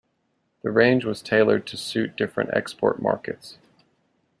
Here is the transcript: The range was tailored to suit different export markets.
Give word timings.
The 0.63 0.71
range 0.71 1.05
was 1.05 1.21
tailored 1.21 1.67
to 1.67 1.77
suit 1.77 2.15
different 2.15 2.49
export 2.53 2.99
markets. 2.99 3.59